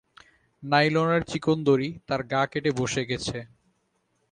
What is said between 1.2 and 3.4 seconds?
চিকন দড়ি তার গা কেটে বসে গেছে।